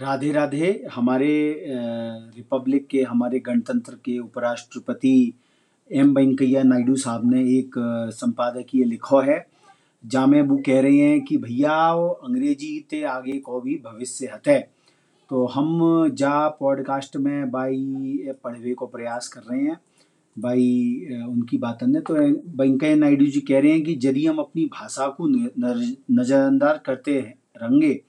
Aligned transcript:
राधे 0.00 0.30
राधे, 0.32 0.68
हमारे 0.94 1.64
रिपब्लिक 1.68 2.86
के, 2.86 3.02
हमारे 3.02 3.38
गणतंत्र 3.38 3.94
के 4.04 4.18
उपराष्ट्रपति 4.18 5.32
एम 5.90 6.14
वेंकैया 6.16 6.62
नायडू 6.62 6.94
साहब 6.96 7.30
ने 7.32 7.40
एक 7.58 7.74
संपादकीय 8.14 8.84
लिखो 8.84 9.20
है 9.20 9.44
जामे 10.04 10.40
वो 10.42 10.56
कह 10.66 10.80
रहे 10.80 10.98
हैं 10.98 11.20
कि 11.24 11.36
भैया 11.36 11.76
अंग्रेज़ी 12.24 12.78
ते 12.90 13.02
आगे 13.04 13.38
को 13.38 13.60
भी 13.60 13.74
भविष्य 13.84 14.30
हते। 14.34 14.58
तो 15.30 15.46
हम 15.46 16.08
जा 16.14 16.48
पॉडकास्ट 16.60 17.16
में 17.16 17.50
बाई 17.50 18.32
पढ़वे 18.44 18.74
को 18.74 18.86
प्रयास 18.86 19.28
कर 19.28 19.40
रहे 19.50 19.62
हैं 19.62 19.78
भाई 20.36 21.24
उनकी 21.28 21.58
बात 21.58 21.82
ने 21.84 22.00
तो 22.00 22.14
वेंकैया 22.58 22.96
नायडू 22.96 23.26
जी 23.26 23.40
कह 23.40 23.60
रहे 23.60 23.72
हैं 23.72 23.82
कि 23.84 23.98
यदि 24.04 24.26
हम 24.26 24.38
अपनी 24.38 24.64
भाषा 24.72 25.06
को 25.18 25.26
नज़रअंदाज 25.28 26.80
करते 26.86 27.18
रहेंगे 27.56 28.00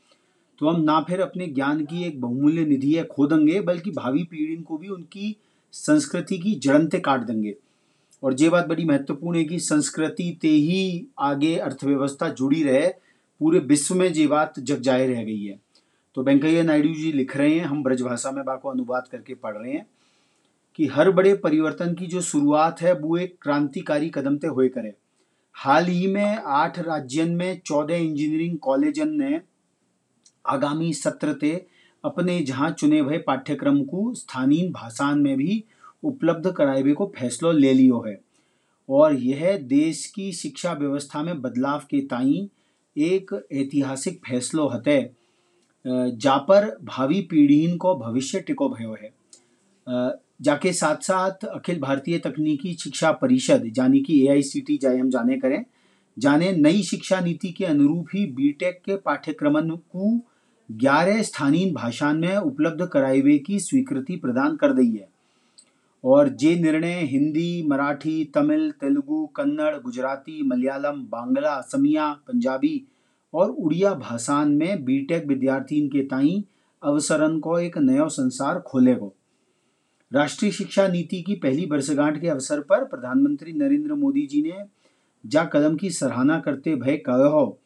तो 0.62 0.70
हम 0.70 0.82
ना 0.82 1.00
फिर 1.02 1.22
अपने 1.22 1.48
ज्ञान 1.48 1.86
की 1.86 2.04
एक 2.04 2.22
बहुमूल्य 2.22 2.66
निधि 2.66 2.94
है 2.94 3.04
खो 3.04 3.28
देंगे, 3.28 3.62
बल्कि 3.62 3.92
भावी 3.92 4.24
पीढ़ी 4.24 4.56
को 4.56 4.78
भी 4.78 4.88
उनकी 4.88 5.38
संस्कृति 5.72 6.38
की 6.38 6.56
जड़नते 6.56 7.00
काट 7.00 7.22
देंगे। 7.22 7.56
और 8.24 8.34
ये 8.34 8.50
बात 8.50 8.68
बड़ी 8.68 8.86
महत्वपूर्ण 8.86 9.38
है 9.38 9.44
कि 9.44 9.60
संस्कृति 9.60 10.40
ते 10.42 10.48
ही 10.48 11.08
आगे 11.20 11.56
अर्थव्यवस्था 11.56 12.30
जुड़ी 12.30 12.64
रहे, 12.64 12.88
पूरे 13.40 13.60
विश्व 13.60 13.96
में 13.96 14.08
ये 14.10 14.28
बात 14.28 14.60
जग 14.60 14.82
जाए 14.82 15.08
रह 15.08 15.24
गई 15.24 15.44
है। 15.44 15.60
तो 16.16 16.24
वेंकैया 16.24 16.64
नायडू 16.64 16.94
जी 16.94 17.12
लिख 17.12 17.38
रहे 17.38 17.60
हैं, 17.60 17.66
हम 17.66 17.84
ब्रजभाषा 17.84 18.32
में 18.32 18.46
बाको 18.46 18.70
अनुवाद 18.70 19.08
करके 19.12 19.34
पढ़ 19.34 19.58
रहे 19.58 19.74
हैं, 19.74 19.86
कि 20.76 20.88
हर 20.88 21.12
बड़े 21.12 21.34
परिवर्तन 21.34 21.94
की 21.94 22.08
जो 22.08 22.22
शुरुआत 22.22 22.82
है, 22.82 22.94
वो 22.94 23.18
एक 23.18 23.36
क्रांतिकारी 23.42 24.10
कदम 24.10 24.38
ते 24.38 24.48
हुए 24.48 24.70
करे। 24.70 24.94
हाल 25.54 25.86
ही 25.86 26.08
में 26.08 26.38
आठ 26.46 26.80
राज्यन 26.80 27.32
में 27.32 27.62
चौदह 27.66 27.96
इंजीनियरिंग 27.96 28.58
कॉलेजन 28.58 29.10
ने 29.10 29.42
आगामी 30.46 30.94
सत्र 30.94 31.34
ते 31.34 31.52
अपने 32.04 32.40
जहाँ 32.42 32.70
चुने 32.72 33.02
भय 33.04 33.18
पाठ्यक्रम 33.18 33.84
को 33.84 34.14
स्थानीय 34.14 34.70
भाषान 34.70 35.20
में 35.20 35.36
भी 35.38 35.64
उपलब्ध 36.04 36.52
कराए 36.52 36.94
को 36.94 37.12
फैसलो 37.18 37.52
ले 37.52 37.74
लियो 37.74 38.04
है। 38.08 38.20
और 38.90 39.16
यह 39.16 39.58
देश 39.58 40.06
की 40.06 40.32
शिक्षा 40.32 40.74
व्यवस्था 40.74 41.24
में 41.24 41.42
बदलाव 41.42 41.80
के 41.80 42.02
ताई 42.02 42.50
एक 42.96 43.34
ऐतिहासिक 43.52 44.20
फैसलो 44.28 44.68
हते 44.68 45.00
जा 45.86 46.38
पर 46.38 46.66
भावी 46.84 47.22
पीढ़ीन 47.22 47.78
को 47.78 47.96
भविष्य 47.96 48.40
टिको 48.40 48.70
भयो 48.70 48.96
है। 49.02 49.12
जाके 50.42 50.74
साथ 50.74 51.04
साथ 51.04 51.46
अखिल 51.46 51.80
भारतीय 51.80 52.18
तकनीकी 52.20 52.74
शिक्षा 52.74 53.12
परिषद 53.12 53.72
यानी 53.78 54.00
कि 54.00 54.24
ए 54.26 54.28
आई 54.28 54.42
सी 54.42 54.62
टी 54.62 54.80
हम 54.86 55.10
जाने 55.10 55.38
करें, 55.40 55.64
जाने 56.18 56.52
नई 56.52 56.82
शिक्षा 56.84 57.20
नीति 57.20 57.52
के 57.52 57.66
अनुरूप 57.66 58.08
ही 58.14 58.26
बीटेक 58.26 58.82
के 58.86 58.96
पाठ्यक्रमन 58.96 59.70
को 59.70 60.20
ग्यारह 60.72 61.22
स्थानीय 61.22 61.72
भाषा 61.72 62.14
में 62.14 62.38
उपलब्ध 62.38 62.86
कराए 62.86 63.38
की 63.38 63.60
स्वीकृति 63.60 64.16
प्रदान 64.16 64.56
कर 64.56 64.74
दी 64.74 64.96
है। 64.96 65.10
और 66.06 66.30
जे 66.30 66.56
निर्णय 66.56 66.94
हिंदी, 66.94 67.64
मराठी, 67.68 68.26
तमिल, 68.26 68.72
तेलुगु, 68.72 69.26
कन्नड़, 69.26 69.76
गुजराती, 69.76 70.48
मलयालम, 70.48 70.96
बांग्ला, 70.96 71.52
असमिया, 71.52 72.12
पंजाबी 72.12 72.88
और 73.34 73.50
उड़िया 73.50 73.94
भाषान 73.94 74.52
में 74.52 74.86
बीटेक 74.86 75.28
विद्यार्थियों 75.28 75.88
के 75.88 76.04
ताई 76.04 76.46
अवसरन 76.84 77.40
को 77.40 77.60
एक 77.60 77.78
नया 77.78 78.08
संसार 78.08 78.60
खोलेगो। 78.60 79.16
राष्ट्रीय 80.14 80.52
शिक्षा 80.52 80.88
नीति 80.88 81.22
की 81.22 81.36
पहली 81.36 81.66
वर्षगांठ 81.66 82.22
के 82.22 82.28
अवसर 82.28 82.60
पर 82.60 82.84
प्रधानमंत्री 82.84 83.54
नरेंद्र 83.54 83.94
मोदी 83.94 84.28
जी 84.28 84.42
ने 84.42 84.66
जा 85.26 85.44
कदम 85.44 85.76
की 85.76 85.90
सराहना 85.90 86.40
करते 86.40 86.76
भय 86.76 86.98
कहो 86.98 87.61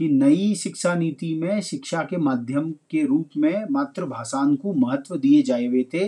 कि 0.00 0.08
नई 0.08 0.54
शिक्षा 0.54 0.94
नीति 0.94 1.34
में, 1.34 1.60
शिक्षा 1.60 2.02
के 2.02 2.16
माध्यम 2.16 2.70
के 2.90 3.04
रूप 3.06 3.30
में 3.36 3.64
मातृभाषान 3.70 4.54
को 4.56 4.72
महत्व 4.72 5.16
दिए 5.16 5.42
जाए 5.42 5.66
हुए 5.66 5.82
थे। 5.94 6.06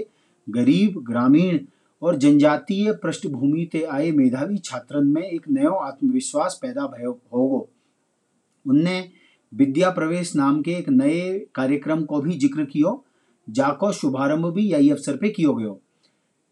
गरीब, 0.49 0.95
ग्रामीण 0.99 1.59
और 2.03 2.17
जनजातीय 2.17 2.93
पृष्ठभूमि 2.93 3.69
ते 3.73 3.83
आए 3.83 4.11
मेधावी 4.11 4.57
छात्रन 4.59 5.07
में 5.07 5.23
एक 5.23 5.49
नयो 5.51 5.73
आत्मविश्वास 5.73 6.59
पैदा 6.63 6.83
होगो। 6.83 7.69
उनने 8.67 9.11
विद्या 9.53 9.91
प्रवेश 9.91 10.35
नाम 10.37 10.63
के 10.63 10.73
एक 10.73 10.89
नए 10.89 11.39
कार्यक्रम 11.55 12.05
को 12.05 12.21
भी 12.21 12.39
ज़िक्र 12.39 12.65
कियो, 12.65 13.05
जाको 13.51 13.93
शुभारंभ 13.93 14.47
भी 14.47 14.63
यही 14.63 14.91
अवसर 14.91 15.17
पे 15.17 15.29
कियो 15.29 15.55
गयो। 15.55 15.79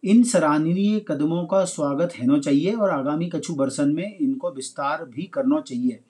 इन 0.02 0.22
सराहनीय 0.22 1.00
कदमों 1.08 1.44
का 1.46 1.64
स्वागत 1.64 2.12
होना 2.20 2.38
चाहिए 2.38 2.72
और 2.72 2.90
आगामी 2.90 3.30
कछु 3.34 3.54
बरसन 3.54 3.94
में 3.94 4.18
इनको 4.18 4.50
विस्तार 4.50 5.04
भी 5.04 5.22
करना 5.22 5.60
चाहिए। 5.60 6.00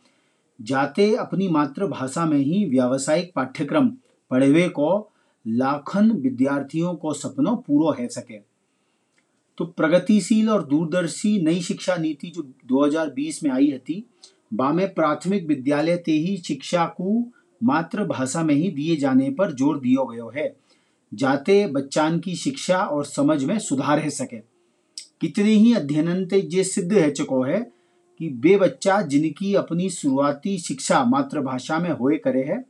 जाते 0.60 1.14
अपनी 1.16 1.48
मातृभाषा 1.48 2.24
में 2.26 2.38
ही 2.38 2.64
व्यावसायिक 2.64 3.32
पाठ्यक्रम 3.36 3.88
पढ़वे 4.30 4.68
को 4.68 4.90
लाखन 5.44 6.10
विद्यार्थियों 6.12 6.94
को 6.94 7.12
सपनों 7.12 7.56
पूरो 7.56 7.90
है 7.90 8.08
सके। 8.08 8.38
तो 9.58 9.64
प्रगतिशील 9.66 10.48
और 10.50 10.64
दूरदर्शी 10.66 11.40
नई 11.42 11.60
शिक्षा 11.62 11.96
नीति 11.96 12.28
जो 12.28 12.42
2020 12.68 13.42
में 13.44 13.50
आई 13.50 13.72
थी 13.78 14.04
बामे 14.54 14.86
प्राथमिक 14.86 15.46
विद्यालय 15.46 15.96
ते 15.96 16.12
ही 16.12 16.36
शिक्षा 16.36 16.84
को 16.96 17.18
मातृभाषा 17.60 18.42
में 18.42 18.54
ही 18.54 18.70
दिए 18.70 18.96
जाने 18.96 19.30
पर 19.30 19.52
ज़ोर 19.52 19.78
दियो 19.80 20.04
गयो 20.04 20.30
है। 20.36 20.54
जाते 21.12 21.66
बच्चान 21.66 22.18
की 22.20 22.34
शिक्षा 22.36 22.78
और 22.78 23.04
समझ 23.04 23.42
में 23.44 23.58
सुधार 23.58 23.98
है 23.98 24.10
सके। 24.10 24.36
कितने 25.20 25.50
ही 25.50 25.72
अध्ययन 25.74 26.28
ये 26.32 26.64
सिद्ध 26.64 26.92
है 26.92 27.10
चुको 27.10 27.42
है 27.42 27.60
कि 28.20 28.28
बे 28.28 28.56
बच्चा 28.56 29.02
जिनकी 29.02 29.54
अपनी 29.54 29.90
शुरुआती 29.90 30.58
शिक्षा 30.58 31.04
मातृभाषा 31.04 31.78
में 31.78 31.90
होए 31.90 32.16
करे 32.16 32.42
है 32.42 32.64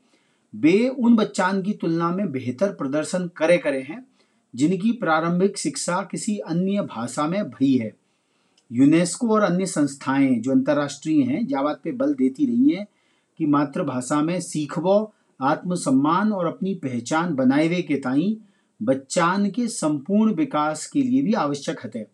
वे 0.55 0.89
उन 0.89 1.17
बच्चान 1.17 1.63
की 1.63 1.73
तुलना 1.73 2.11
में 2.11 2.33
बेहतर 2.33 2.73
प्रदर्शन 2.73 3.31
करे 3.37 3.59
करे 3.59 3.81
हैं, 3.81 4.07
जिनकी 4.55 4.93
प्रारंभिक 4.93 5.59
शिक्षा 5.59 6.09
किसी 6.11 6.39
अन्य 6.39 6.83
भाषा 6.83 7.27
में 7.27 7.51
भई 7.51 7.77
है। 7.77 7.93
यूनेस्को 8.73 9.29
और 9.29 9.43
अन्य 9.43 9.67
संस्थाएँ 9.67 10.35
जो 10.35 10.51
अंतर्राष्ट्रीय 10.51 11.23
हैं, 11.23 11.47
जावात 11.47 11.81
पे 11.85 11.93
बल 11.93 12.15
देती 12.15 12.47
रही 12.47 12.71
हैं 12.71 12.87
कि 13.39 13.47
मातृभाषा 13.47 14.23
में 14.23 14.41
सीखबो 14.41 15.13
आत्मसम्मान 15.41 16.33
और 16.33 16.47
अपनी 16.47 16.75
पहचान 16.75 17.35
बनाए 17.35 17.67
हुए 17.67 17.83
के 17.83 17.95
ताई 17.95 18.39
बच्चान 18.83 19.51
के 19.51 19.69
संपूर्ण 19.69 20.35
विकास 20.35 20.87
के 20.87 21.03
लिए 21.03 21.23
भी 21.23 21.33
आवश्यक 21.33 21.81
है 21.97 22.11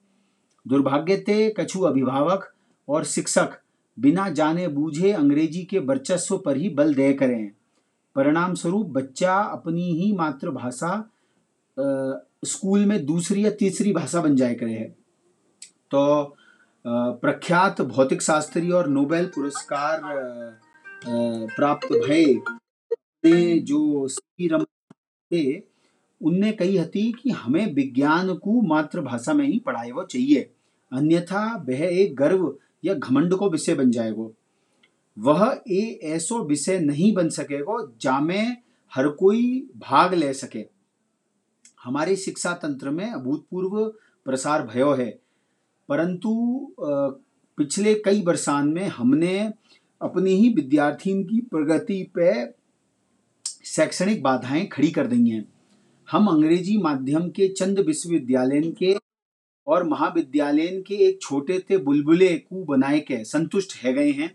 दुर्भाग्य 0.68 1.16
ते 1.16 1.54
कछु 1.60 1.80
अभिभावक 1.80 2.52
और 2.88 3.04
शिक्षक 3.04 3.58
बिना 3.98 4.28
जाने 4.28 4.66
बूझे 4.68 5.12
अंग्रेज़ी 5.12 5.62
के 5.64 5.78
वर्चस्व 5.78 6.36
पर 6.38 6.56
ही 6.56 6.68
बल 6.68 6.94
दे 6.94 7.12
करें। 7.12 7.50
परिणाम 8.16 8.54
स्वरूप 8.54 8.86
बच्चा 8.86 9.34
अपनी 9.34 9.90
ही 9.92 10.12
मातृभाषा 10.12 10.92
स्कूल 12.44 12.84
में 12.86 13.04
दूसरी 13.06 13.44
या 13.44 13.50
तीसरी 13.50 13.92
भाषा 13.92 14.20
बन 14.20 14.36
जाए 14.36 14.54
करे 14.54 14.72
है। 14.72 14.88
तो 15.90 16.36
प्रख्यात 16.84 17.80
भौतिक 17.82 18.22
शास्त्री 18.22 18.70
और 18.70 18.88
नोबेल 18.88 19.26
पुरस्कार 19.26 20.00
प्राप्त 21.56 21.92
भय 21.94 22.24
ने 23.24 23.58
जो 23.60 24.08
सी 24.08 24.48
थे, 24.48 25.62
उनने 26.20 26.52
कही 26.52 26.76
हती 26.76 27.10
कि 27.12 27.30
हमें 27.30 27.74
विज्ञान 27.74 28.34
को 28.34 28.60
मातृभाषा 28.68 29.32
में 29.34 29.44
ही 29.46 29.58
पढ़ाए 29.58 29.90
वो 29.90 30.02
चाहिए। 30.04 30.50
अन्यथा 30.92 31.44
वह 31.68 31.82
एक 31.82 32.14
गर्व 32.16 32.46
या 32.82 32.94
घमंड 32.94 33.34
को 33.34 33.50
विषय 33.50 33.74
बन 33.74 33.90
जाएगो। 33.90 34.32
वह 35.16 35.60
ए 35.70 35.82
ऐसो 36.04 36.42
विषय 36.44 36.78
नहीं 36.80 37.12
बन 37.14 37.28
सकेगो 37.30 37.80
जामे 38.00 38.40
हर 38.92 39.08
कोई 39.10 39.68
भाग 39.78 40.14
ले 40.14 40.32
सके। 40.34 40.64
हमारे 41.84 42.16
शिक्षा 42.16 42.52
तंत्र 42.54 42.90
में 42.90 43.06
अभूतपूर्व 43.06 43.82
प्रसार 44.26 44.66
भयो 44.66 44.92
है, 44.92 45.08
परंतु 45.88 46.74
पिछले 47.58 47.94
कई 48.04 48.22
वर्षान 48.22 48.68
में 48.68 48.86
हमने 48.88 49.38
अपनी 50.00 50.30
ही 50.32 50.48
विद्यार्थियों 50.54 51.22
की 51.22 51.40
प्रगति 51.50 52.02
पे 52.14 52.32
शैक्षणिक 53.66 54.22
बाधाएँ 54.22 54.66
खड़ी 54.66 54.90
कर 54.90 55.06
दी 55.06 55.28
हैं। 55.28 55.44
हम 56.08 56.26
अंग्रेज़ी 56.28 56.76
माध्यम 56.78 57.28
के 57.30 57.48
चंद 57.50 57.78
विश्वविद्यालय 57.78 58.60
के 58.72 58.94
और 59.66 59.84
महाविद्यालय 59.84 60.66
के 60.86 60.94
एक 61.06 61.20
छोटे 61.22 61.58
थे 61.70 61.76
बुलबुले 61.78 62.28
को 62.28 62.64
बनाए 62.64 63.00
के 63.00 63.22
संतुष्ट 63.24 63.76
है 63.76 63.92
गए 63.92 64.10
हैं, 64.10 64.30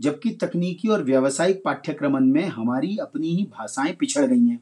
जबकि 0.00 0.30
तकनीकी 0.30 0.88
और 0.88 1.02
व्यावसायिक 1.04 1.62
पाठ्यक्रम 1.64 2.22
में 2.24 2.44
हमारी 2.44 2.96
अपनी 2.96 3.28
ही 3.28 3.42
भाषाएँ 3.52 3.92
पिछड़ 3.92 4.24
गई 4.24 4.46
हैं। 4.46 4.60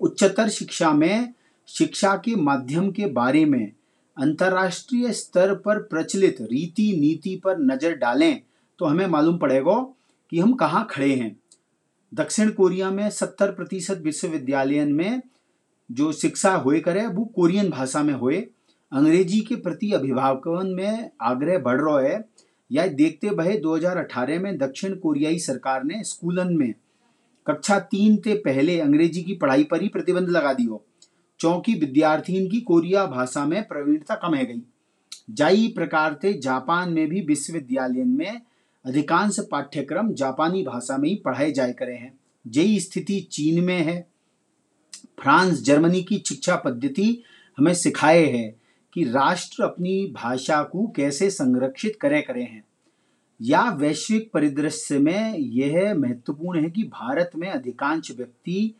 उच्चतर 0.00 0.48
शिक्षा 0.48 0.92
में, 0.92 1.32
शिक्षा 1.68 2.14
के 2.16 2.34
माध्यम 2.36 2.90
के 2.90 3.06
बारे 3.06 3.44
में 3.44 3.72
अंतर्राष्ट्रीय 4.16 5.12
स्तर 5.12 5.54
पर 5.54 5.78
प्रचलित 5.82 6.40
रीति 6.40 6.92
नीति 7.00 7.36
पर 7.44 7.58
नज़र 7.58 7.96
डालें 7.96 8.40
तो 8.78 8.86
हमें 8.86 9.06
मालूम 9.06 9.38
पड़ेगा 9.38 9.74
कि 10.32 10.38
हम 10.38 10.52
कहाँ 10.52 10.86
खड़े 10.90 11.14
हैं। 11.14 11.36
दक्षिण 12.12 12.50
कोरिया 12.50 12.90
में 12.90 13.08
सत्तर 13.10 13.52
प्रतिशत 13.52 14.00
विश्वविद्यालय 14.04 14.84
में 14.84 15.22
जो 15.90 16.12
शिक्षा 16.12 16.54
हुए 16.54 16.80
करे, 16.80 17.06
वो 17.06 17.24
कोरियन 17.24 17.70
भाषा 17.70 18.02
में 18.02 18.14
हुए। 18.14 18.36
अंग्रेज़ी 18.94 19.40
के 19.40 19.56
प्रति 19.56 19.92
अभिभावकन 19.92 20.66
में 20.66 21.10
आग्रह 21.20 21.58
बढ़ 21.58 21.80
रहा 21.80 22.00
है। 22.00 22.24
या 22.72 22.86
देखते 22.86 23.30
बहे 23.30 23.58
2018 23.58 24.38
में 24.38 24.58
दक्षिण 24.58 24.94
कोरियाई 24.94 25.38
सरकार 25.38 25.84
ने 25.84 26.02
स्कूलन 26.04 26.56
में 26.56 26.74
कक्षा 27.46 27.78
तीन 27.78 28.16
ते 28.16 28.34
पहले 28.34 28.80
अंग्रेज़ी 28.80 29.22
की 29.22 29.34
पढ़ाई 29.34 29.64
पर 29.64 29.82
ही 29.82 29.88
प्रतिबंध 29.88 30.28
लगा 30.28 30.52
दियो 30.52 30.84
चौंकी 31.40 31.74
विद्यार्थियों 31.74 32.48
की 32.50 32.60
कोरिया 32.60 33.06
भाषा 33.06 33.44
में 33.46 33.62
प्रवीणता 33.62 34.14
कम 34.14 34.34
है 34.34 34.46
गई। 34.46 34.62
जाई 35.30 35.72
प्रकार 35.76 36.18
से 36.22 36.32
जापान 36.32 36.92
में 36.92 37.08
भी 37.08 37.20
विश्वविद्यालय 37.20 38.04
में 38.04 38.40
अधिकांश 38.84 39.40
पाठ्यक्रम 39.50 40.12
जापानी 40.14 40.62
भाषा 40.62 40.96
में 40.96 41.08
ही 41.08 41.14
पढ़ाए 41.14 41.52
जाए 41.52 41.72
करे 41.72 41.94
हैं। 41.94 42.12
यही 42.46 42.80
स्थिति 42.80 43.20
चीन 43.20 43.64
में 43.64 43.78
है। 43.78 44.08
फ्रांस, 45.20 45.62
जर्मनी 45.62 46.02
की 46.02 46.22
शिक्षा 46.26 46.56
पद्धति 46.56 47.22
हमें 47.58 47.74
सिखाए 47.74 48.24
है। 48.24 48.63
कि 48.94 49.04
राष्ट्र 49.04 49.62
अपनी 49.62 50.06
भाषा 50.12 50.62
को 50.62 50.86
कैसे 50.86 51.30
संरक्षित 51.30 51.96
करे 52.00 52.20
करे 52.22 52.42
हैं। 52.42 52.64
या 53.42 53.70
वैश्विक 53.70 54.30
परिदृश्य 54.32 54.98
में 54.98 55.38
यह 55.38 55.94
महत्वपूर्ण 55.94 56.62
है 56.62 56.70
कि 56.70 56.82
भारत 56.82 57.30
में 57.36 57.48
अधिकांश 57.48 58.10
व्यक्ति 58.16 58.74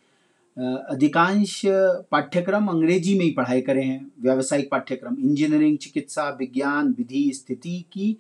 अधिकांश 0.59 1.63
पाठ्यक्रम 2.11 2.67
अंग्रेज़ी 2.67 3.19
में 3.19 3.25
ही 3.25 3.31
पढ़ाई 3.31 3.61
करे 3.61 3.83
हैं। 3.83 4.13
व्यावसायिक 4.23 4.71
पाठ्यक्रम, 4.71 5.17
इंजीनियरिंग, 5.19 5.79
चिकित्सा, 5.79 6.29
विज्ञान, 6.29 6.95
विधि, 6.99 7.31
स्थिति 7.35 7.85
की 7.93 8.17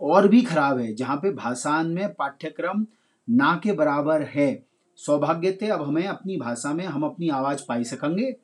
और 0.00 0.28
भी 0.28 0.42
खराब 0.42 0.78
है, 0.78 0.94
जहाँ 0.94 1.16
पे 1.16 1.30
भाषान 1.30 1.86
में 1.86 2.14
पाठ्यक्रम 2.14 2.86
ना 3.30 3.60
के 3.62 3.72
बराबर 3.72 4.22
है। 4.22 4.66
सौभाग्य 4.96 5.58
थे, 5.62 5.66
अब 5.66 5.82
हमें 5.82 6.04
अपनी 6.04 6.36
भाषा 6.36 6.72
में 6.72 6.84
हम 6.84 7.02
अपनी 7.02 7.28
आवाज़ 7.28 7.62
पाई 7.68 7.84
सकेंगे। 7.84 8.36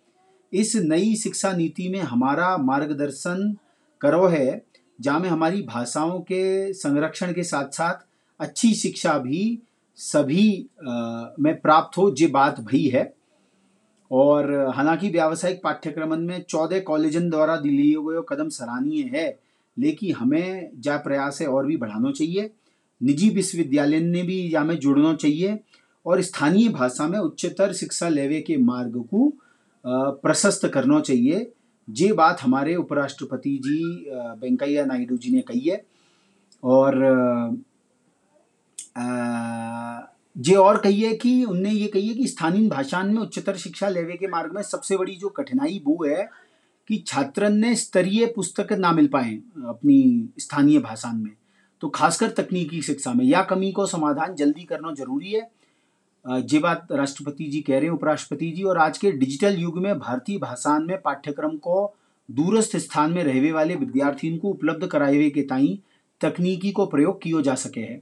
इस 0.52 0.74
नई 0.76 1.14
शिक्षा 1.16 1.52
नीति 1.52 1.88
में 1.88 2.00
हमारा 2.00 2.56
मार्गदर्शन 2.56 3.56
करो 4.00 4.26
है, 4.26 4.62
जहाँ 5.00 5.20
में 5.20 5.28
हमारी 5.28 5.62
भाषाओं 5.62 6.18
के 6.20 6.72
संरक्षण 6.72 7.32
के 7.32 7.42
साथ 7.42 7.68
साथ 7.68 8.06
अच्छी 8.40 8.74
शिक्षा 8.74 9.18
भी 9.18 9.58
सभी 9.98 10.66
में 11.40 11.60
प्राप्त 11.60 11.98
हो, 11.98 12.14
ये 12.18 12.26
बात 12.26 12.60
भई 12.60 12.86
है। 12.86 13.12
और 14.10 14.52
हालाँकि 14.76 15.08
व्यावसायिक 15.08 15.60
पाठ्यक्रम 15.64 16.18
में 16.18 16.42
चौदह 16.48 16.80
कॉलेजन 16.80 17.28
द्वारा 17.30 17.56
लिए 17.56 17.94
गए 17.98 18.22
कदम 18.28 18.48
सराहनीय 18.48 19.10
है, 19.14 19.38
लेकिन 19.76 20.14
हमें 20.14 20.70
जा 20.76 20.96
प्रयास 20.96 21.40
है 21.40 21.46
और 21.46 21.66
भी 21.66 21.76
बढ़ाना 21.76 22.12
चाहिए। 22.12 22.50
निजी 23.00 23.28
विश्वविद्यालय 23.30 24.00
ने 24.00 24.22
भी 24.22 24.54
या 24.54 24.62
में 24.64 24.78
जुड़ना 24.78 25.14
चाहिए 25.14 25.58
और 26.06 26.20
स्थानीय 26.22 26.68
भाषा 26.68 27.06
में 27.08 27.18
उच्चतर 27.18 27.72
शिक्षा 27.72 28.08
लेवे 28.08 28.40
के 28.40 28.56
मार्ग 28.56 28.96
को 29.04 29.32
प्रशस्त 29.86 30.66
करना 30.68 31.00
चाहिए। 31.00 31.52
ये 31.90 32.12
बात 32.12 32.40
हमारे 32.40 32.74
उपराष्ट्रपति 32.76 33.56
जी 33.64 33.84
वेंकैया 34.40 34.84
नायडू 34.84 35.16
जी 35.16 35.30
ने 35.34 35.40
कही 35.40 35.60
है। 35.60 35.84
और 36.64 36.94
ये 40.38 40.54
और 40.54 40.78
कही 40.78 41.00
है 41.02 41.14
कि, 41.16 41.44
उनने 41.44 41.70
ये 41.70 41.86
कही 41.88 42.08
है 42.08 42.14
कि 42.14 42.26
स्थानीय 42.26 42.68
भाषा 42.68 43.02
में 43.02 43.14
उच्चतर 43.14 43.56
शिक्षा 43.56 43.88
लेवे 43.88 44.12
के 44.12 44.28
मार्ग 44.28 44.54
में 44.54 44.62
सबसे 44.62 44.96
बड़ी 44.96 45.16
जो 45.16 45.28
कठिनाई 45.28 45.82
वो 45.86 46.04
है 46.06 46.28
कि 46.88 47.04
छात्रन 47.06 47.56
ने 47.56 47.74
स्तरीय 47.74 48.26
पुस्तक 48.26 48.72
ना 48.72 48.92
मिल 48.92 49.06
पाए 49.06 49.34
अपनी 49.68 50.28
स्थानीय 50.38 50.78
भाषा 50.78 51.12
में। 51.12 51.30
तो 51.80 51.88
खासकर 51.88 52.30
तकनीकी 52.30 52.82
शिक्षा 52.82 53.12
में। 53.12 53.24
या 53.24 53.42
कमी 53.42 53.72
को 53.72 53.86
समाधान 53.86 54.34
जल्दी 54.34 54.64
करना 54.64 54.94
ज़रूरी 54.94 55.32
है। 55.32 55.50
ये 56.24 56.58
बात 56.58 56.88
राष्ट्रपति 56.92 57.44
जी 57.44 57.60
कह 57.60 57.74
रहे 57.74 57.84
हैं, 57.84 57.90
उपराष्ट्रपति 57.90 58.50
जी, 58.50 58.62
और 58.62 58.78
आज 58.78 58.98
के 58.98 59.10
डिजिटल 59.12 59.56
युग 59.56 59.78
में 59.78 59.98
भारतीय 59.98 60.38
भाषा 60.38 60.78
में 60.78 61.00
पाठ्यक्रम 61.02 61.56
को 61.56 61.94
दूरस्थ 62.28 62.76
स्थान 62.76 63.12
में 63.12 63.22
रहने 63.24 63.52
वाले 63.52 63.74
विद्यार्थियों 63.74 64.38
को 64.38 64.48
उपलब्ध 64.48 64.86
कराए 64.86 65.28
के 65.30 65.42
ताई 65.42 65.78
तकनीकी 66.20 66.72
को 66.72 66.86
प्रयोग 66.86 67.22
किया 67.22 67.40
जा 67.40 67.54
सके 67.54 67.80
है। 67.80 68.00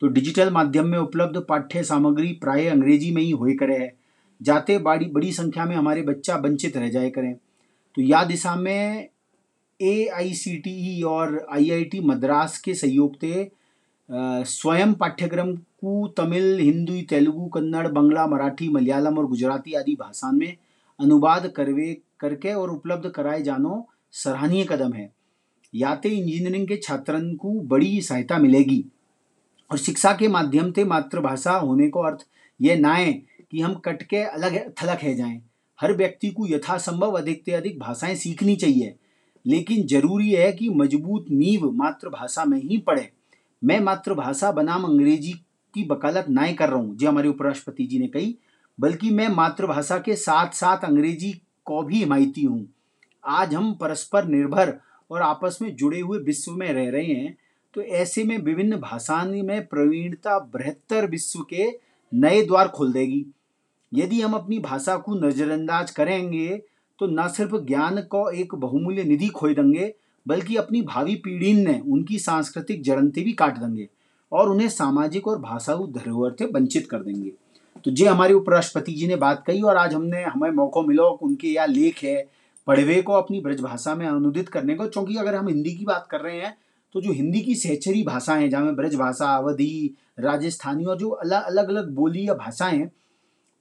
तो 0.00 0.08
डिजिटल 0.08 0.50
माध्यम 0.50 0.86
में 0.86 0.98
उपलब्ध 0.98 1.38
पाठ्य 1.48 1.82
सामग्री 1.82 2.32
प्राय 2.32 2.66
अंग्रेज़ी 2.66 3.10
में 3.10 3.22
ही 3.22 3.30
हो 3.30 3.54
करे 3.58 3.76
है। 3.76 3.92
जाते 4.40 4.78
बड़ी 4.78 5.06
बड़ी 5.06 5.32
संख्या 5.32 5.64
में 5.64 5.76
हमारे 5.76 6.02
बच्चा 6.02 6.36
वंचित 6.36 6.76
रह 6.76 6.88
जाए 6.88 7.10
करें। 7.10 7.34
तो 7.34 8.02
या 8.02 8.24
दिशा 8.24 8.54
में 8.56 9.08
ए 9.80 10.06
आई 10.06 10.32
सी 10.34 10.56
टी 10.56 10.70
ई 10.90 11.02
और 11.02 11.46
आई 11.50 11.70
आई 11.70 11.84
टी 11.84 12.00
मद्रास 12.00 12.58
के 12.58 12.74
सहयोग 12.74 13.16
से 13.20 13.50
स्वयं 14.10 14.92
पाठ्यक्रम 14.94 15.54
को, 15.54 16.06
तमिल, 16.08 16.58
हिंदी, 16.58 17.00
तेलुगु, 17.02 17.46
कन्नड़, 17.48 17.86
बंगला, 17.88 18.26
मराठी, 18.26 18.68
मलयालम 18.68 19.18
और 19.18 19.26
गुजराती 19.26 19.72
आदि 19.74 19.94
भाषा 20.00 20.30
में 20.32 20.56
अनुवाद 20.98 21.46
करवे, 21.46 21.96
करके 22.20 22.52
और 22.52 22.70
उपलब्ध 22.70 23.08
कराए 23.10 23.42
जानो 23.42 23.86
सराहनीय 24.14 24.64
कदम 24.64 24.92
है। 24.92 25.10
याते 25.74 26.08
इंजीनियरिंग 26.08 26.66
के 26.68 26.76
छात्रन 26.76 27.34
को 27.36 27.50
बड़ी 27.62 28.00
सहायता 28.02 28.38
मिलेगी 28.38 28.84
और 29.70 29.78
शिक्षा 29.78 30.12
के 30.12 30.28
माध्यम 30.28 30.70
से 30.72 30.84
मातृभाषा 30.84 31.52
होने 31.52 31.88
को 31.88 32.02
अर्थ 32.02 32.26
ये 32.60 32.76
ना 32.76 32.94
है 32.94 33.12
कि 33.12 33.60
हम 33.60 33.74
कट 33.84 34.02
के 34.02 34.22
अलग 34.22 34.56
थलग 34.72 34.98
है 34.98 35.14
जाएँ। 35.14 35.40
हर 35.78 35.92
व्यक्ति 35.92 36.30
को 36.30 36.46
यथासंभव 36.48 37.18
अधिक 37.18 37.42
से 37.46 37.52
अधिक 37.52 37.78
भाषाएँ 37.78 38.14
सीखनी 38.14 38.56
चाहिए, 38.56 38.94
लेकिन 39.44 39.86
ज़रूरी 39.86 40.30
है 40.30 40.50
कि 40.52 40.68
मज़बूत 40.70 41.26
नींव 41.30 41.70
मातृभाषा 41.72 42.44
में 42.44 42.58
ही 42.58 42.78
पढ़े 42.78 43.10
मैं 43.62 43.78
मातृभाषा 43.80 44.50
बनाम 44.52 44.84
अंग्रेज़ी 44.84 45.32
की 45.74 45.86
वकालत 45.88 46.26
ना 46.28 46.50
कर 46.52 46.68
रहा 46.68 46.78
हूँ, 46.78 46.96
जो 46.96 47.08
हमारे 47.08 47.28
उपराष्ट्रपति 47.28 47.86
जी 47.86 47.98
ने 47.98 48.06
कही, 48.08 48.36
बल्कि 48.78 49.10
मैं 49.10 49.28
मातृभाषा 49.28 49.98
के 49.98 50.14
साथ 50.16 50.52
साथ 50.54 50.84
अंग्रेज़ी 50.84 51.32
को 51.66 51.82
भी 51.82 51.98
हिमायती 51.98 52.42
हूँ। 52.42 52.66
आज 53.24 53.54
हम 53.54 53.72
परस्पर 53.74 54.24
निर्भर 54.24 54.74
और 55.10 55.22
आपस 55.22 55.58
में 55.62 55.74
जुड़े 55.76 56.00
हुए 56.00 56.18
विश्व 56.18 56.52
में 56.52 56.72
रह 56.72 56.90
रहे 56.90 57.04
हैं 57.04 57.36
तो 57.74 57.82
ऐसे 57.82 58.24
में 58.24 58.36
विभिन्न 58.38 58.76
भाषाओं 58.76 59.42
में 59.42 59.66
प्रवीणता 59.66 60.38
बृहत्तर 60.52 61.06
विश्व 61.06 61.40
के 61.50 61.66
नए 62.12 62.42
द्वार 62.42 62.68
खोल 62.68 62.92
देगी। 62.92 63.24
यदि 63.92 64.20
हम 64.20 64.32
अपनी 64.32 64.58
भाषा 64.58 64.96
को 64.96 65.14
नज़रअंदाज 65.16 65.90
करेंगे 65.90 66.48
तो 66.98 67.06
न 67.06 67.28
सिर्फ़ 67.28 67.56
ज्ञान 67.56 68.00
को 68.02 68.28
एक 68.30 68.54
बहुमूल्य 68.54 69.04
निधि 69.04 69.28
खोए 69.28 69.54
देंगे 69.54 69.94
बल्कि 70.26 70.56
अपनी 70.56 70.82
भावी 70.82 71.14
पीढ़ी 71.14 71.52
ने 71.54 71.80
उनकी 71.88 72.18
सांस्कृतिक 72.18 72.82
जड़नते 72.82 73.22
भी 73.22 73.32
काट 73.32 73.58
देंगे 73.58 73.88
और 74.32 74.48
उन्हें 74.50 74.68
सामाजिक 74.68 75.28
और 75.28 75.38
भाषाऊ 75.38 75.86
धरोहर 75.86 76.34
से 76.38 76.44
वंचित 76.44 76.86
कर 76.86 77.02
देंगे। 77.02 77.32
तो 77.84 77.90
ये 77.90 78.06
हमारे 78.08 78.34
उपराष्ट्रपति 78.34 78.92
जी 78.92 79.06
ने 79.06 79.16
बात 79.16 79.42
कही 79.46 79.62
और 79.62 79.76
आज 79.76 79.94
हमने, 79.94 80.22
हमें 80.22 80.50
मौका 80.50 80.82
मिलो 80.82 81.08
उनके 81.22 81.48
या 81.48 81.66
लेख 81.66 82.02
है, 82.04 82.26
पढ़वे 82.66 83.00
को 83.02 83.12
अपनी 83.12 83.40
ब्रज 83.40 83.60
भाषा 83.60 83.94
में 83.94 84.06
अनुदित 84.06 84.48
करने 84.48 84.74
को। 84.74 84.86
क्योंकि 84.86 85.16
अगर 85.16 85.34
हम 85.34 85.48
हिंदी 85.48 85.74
की 85.74 85.84
बात 85.84 86.06
कर 86.10 86.20
रहे 86.20 86.40
हैं 86.40 86.56
तो 86.94 87.00
जो 87.00 87.12
हिंदी 87.12 87.40
की 87.40 87.54
सहचरी 87.54 88.02
भाषाएँ 88.02 88.40
हैं, 88.42 88.50
जहाँ 88.50 88.74
ब्रज 88.74 88.94
भाषा 88.94 89.26
अवधि, 89.36 89.94
राजस्थानी 90.20 90.84
और 90.84 90.98
जो 90.98 91.08
अलग 91.08 91.42
अलग 91.42 91.68
अलग 91.68 91.90
बोली 91.90 92.28
या 92.28 92.34
भाषाएँ 92.34 92.78
हैं, 92.78 92.90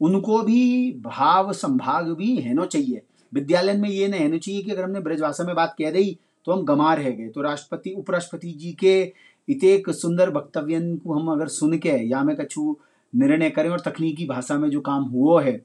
उनको 0.01 0.41
भी 0.41 0.91
भाव 0.99 1.51
संभाग 1.53 2.09
भी 2.09 2.35
हैनो 2.35 2.65
चाहिए। 2.65 3.01
विद्यालय 3.33 3.73
में 3.73 3.89
ये 3.89 4.07
नहीं 4.07 4.21
होना 4.21 4.37
चाहिए 4.37 4.61
कि 4.61 4.71
अगर 4.71 4.83
हमने 4.83 4.99
ब्रज 4.99 5.21
भाषा 5.21 5.43
में 5.43 5.55
बात 5.55 5.75
कह 5.79 5.91
दी 5.91 6.17
तो 6.45 6.51
हम 6.51 6.63
गमा 6.65 6.93
रह 6.93 7.09
गए। 7.09 7.27
तो 7.27 7.41
राष्ट्रपति, 7.41 7.89
उपराष्ट्रपति 7.91 8.51
जी 8.51 8.71
के 8.73 9.13
इतेक 9.47 9.89
सुंदर 9.91 10.29
वक्तव्य 10.29 10.79
को 10.97 11.13
हम 11.13 11.31
अगर 11.31 11.47
सुन 11.49 11.77
के 11.77 11.89
या 12.09 12.23
में 12.23 12.35
कछु 12.35 12.75
निर्णय 13.13 13.49
करें 13.49 13.69
और 13.69 13.79
तकनीकी 13.79 14.25
भाषा 14.25 14.57
में 14.57 14.69
जो 14.69 14.81
काम 14.81 15.03
हुआ 15.05 15.41
है 15.43 15.57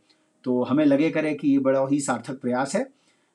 तो 0.45 0.63
हमें 0.63 0.85
लगे 0.85 1.11
करे 1.11 1.35
कि 1.35 1.49
ये 1.49 1.59
बड़ा 1.59 1.87
ही 1.91 2.01
सार्थक 2.01 2.41
प्रयास 2.41 2.75
है। 2.75 2.87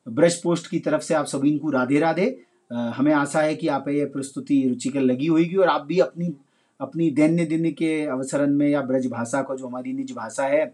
ब्रश 0.07 0.39
पोस्ट 0.43 0.67
की 0.67 0.79
तरफ़ 0.79 1.01
से 1.01 1.13
आप 1.13 1.25
सभी 1.25 1.57
को 1.57 1.69
राधे 1.69 1.99
राधे। 1.99 2.25
हमें 2.71 3.13
आशा 3.13 3.41
है 3.41 3.55
कि 3.55 3.67
आप 3.67 3.87
ये 3.89 4.05
प्रस्तुति 4.05 4.61
रुचिकर 4.69 5.01
लगी 5.01 5.27
होगी 5.27 5.55
और 5.55 5.67
आप 5.67 5.85
भी 5.85 5.99
अपनी 5.99 6.33
अपनी 6.79 7.09
दैन्य 7.11 7.45
दिन 7.45 7.71
के 7.71 8.01
अवसरन 8.05 8.49
में 8.49 8.67
या 8.67 8.81
ब्रज 8.81 9.05
भाषा 9.07 9.41
को, 9.41 9.55
जो 9.57 9.67
हमारी 9.67 9.93
निज 9.93 10.11
भाषा 10.11 10.43
है, 10.43 10.73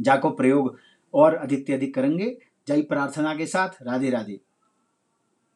जाको 0.00 0.30
प्रयोग 0.30 0.76
और 1.14 1.34
अधिक 1.34 1.66
से 1.66 1.72
अधिक 1.72 1.94
करेंगे। 1.94 2.36
जय 2.68 2.82
प्रार्थना 2.82 3.34
के 3.34 3.46
साथ, 3.46 3.82
राधे 3.82 4.10
राधे। 4.10 4.38